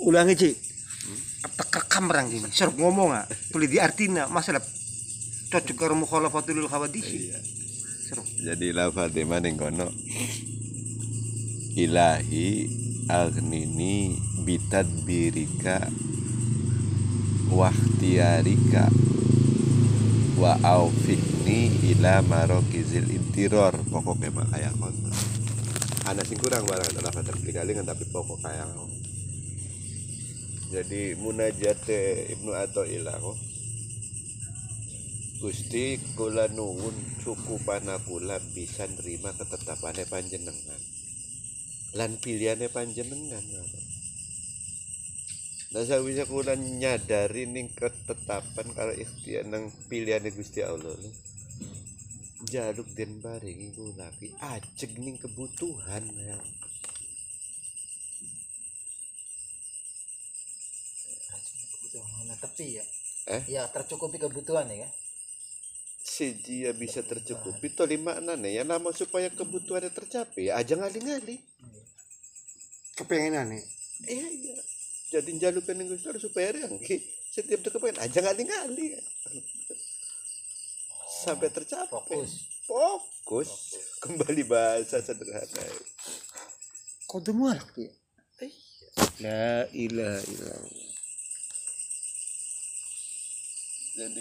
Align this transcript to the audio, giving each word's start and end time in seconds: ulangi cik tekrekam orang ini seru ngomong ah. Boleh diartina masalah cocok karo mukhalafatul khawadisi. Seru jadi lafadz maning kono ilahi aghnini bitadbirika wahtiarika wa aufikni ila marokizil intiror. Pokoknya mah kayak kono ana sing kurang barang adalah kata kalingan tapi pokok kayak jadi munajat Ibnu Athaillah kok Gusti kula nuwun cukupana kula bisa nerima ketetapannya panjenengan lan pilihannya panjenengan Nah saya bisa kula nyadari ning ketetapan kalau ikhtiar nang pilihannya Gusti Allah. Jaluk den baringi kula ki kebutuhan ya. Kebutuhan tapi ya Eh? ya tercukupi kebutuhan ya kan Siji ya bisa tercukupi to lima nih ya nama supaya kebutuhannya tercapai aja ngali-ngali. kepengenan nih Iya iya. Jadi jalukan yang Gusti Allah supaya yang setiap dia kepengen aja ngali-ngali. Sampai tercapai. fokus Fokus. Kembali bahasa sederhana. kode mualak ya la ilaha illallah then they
ulangi 0.00 0.34
cik 0.36 0.54
tekrekam 1.56 2.08
orang 2.08 2.28
ini 2.32 2.48
seru 2.48 2.72
ngomong 2.76 3.12
ah. 3.12 3.24
Boleh 3.52 3.68
diartina 3.68 4.28
masalah 4.32 4.64
cocok 5.50 5.76
karo 5.76 5.94
mukhalafatul 5.96 6.64
khawadisi. 6.68 7.32
Seru 8.08 8.24
jadi 8.40 8.72
lafadz 8.72 9.16
maning 9.24 9.60
kono 9.60 9.88
ilahi 11.76 12.68
aghnini 13.12 14.16
bitadbirika 14.44 15.88
wahtiarika 17.52 18.88
wa 20.40 20.56
aufikni 20.64 21.68
ila 21.92 22.24
marokizil 22.24 23.04
intiror. 23.10 23.76
Pokoknya 23.92 24.32
mah 24.32 24.46
kayak 24.48 24.72
kono 24.80 25.12
ana 26.08 26.24
sing 26.24 26.40
kurang 26.40 26.64
barang 26.66 26.90
adalah 26.96 27.12
kata 27.12 27.30
kalingan 27.54 27.86
tapi 27.86 28.02
pokok 28.08 28.42
kayak 28.42 28.66
jadi 30.70 31.18
munajat 31.18 31.82
Ibnu 32.38 32.54
Athaillah 32.54 33.18
kok 33.18 33.38
Gusti 35.42 35.98
kula 36.14 36.46
nuwun 36.54 36.94
cukupana 37.26 37.98
kula 38.06 38.38
bisa 38.54 38.86
nerima 38.86 39.34
ketetapannya 39.34 40.06
panjenengan 40.06 40.80
lan 41.98 42.14
pilihannya 42.22 42.70
panjenengan 42.70 43.42
Nah 45.70 45.86
saya 45.86 46.02
bisa 46.02 46.26
kula 46.26 46.58
nyadari 46.58 47.46
ning 47.46 47.70
ketetapan 47.70 48.66
kalau 48.74 48.90
ikhtiar 48.90 49.46
nang 49.46 49.70
pilihannya 49.86 50.34
Gusti 50.34 50.66
Allah. 50.66 50.98
Jaluk 52.42 52.90
den 52.98 53.22
baringi 53.22 53.70
kula 53.78 54.10
ki 54.18 54.34
kebutuhan 55.22 56.04
ya. 56.18 56.34
Kebutuhan 61.80 62.28
tapi 62.36 62.76
ya 62.76 62.84
Eh? 63.30 63.42
ya 63.52 63.68
tercukupi 63.68 64.16
kebutuhan 64.16 64.68
ya 64.68 64.84
kan 64.84 64.92
Siji 66.00 66.64
ya 66.64 66.72
bisa 66.72 67.04
tercukupi 67.04 67.76
to 67.76 67.84
lima 67.84 68.16
nih 68.20 68.60
ya 68.60 68.62
nama 68.64 68.88
supaya 68.90 69.28
kebutuhannya 69.28 69.92
tercapai 69.92 70.48
aja 70.48 70.74
ngali-ngali. 70.76 71.36
kepengenan 72.96 73.52
nih 73.52 73.64
Iya 74.08 74.26
iya. 74.32 74.56
Jadi 75.12 75.36
jalukan 75.36 75.76
yang 75.76 75.92
Gusti 75.92 76.08
Allah 76.08 76.22
supaya 76.24 76.56
yang 76.56 76.72
setiap 77.30 77.60
dia 77.60 77.70
kepengen 77.70 78.00
aja 78.00 78.18
ngali-ngali. 78.24 78.96
Sampai 81.20 81.52
tercapai. 81.52 81.92
fokus 81.92 82.30
Fokus. 82.64 83.50
Kembali 84.00 84.42
bahasa 84.48 85.04
sederhana. 85.04 85.66
kode 87.10 87.34
mualak 87.36 87.74
ya 87.76 87.90
la 89.20 89.66
ilaha 89.74 90.22
illallah 90.30 90.99
then 94.00 94.08
they 94.08 94.18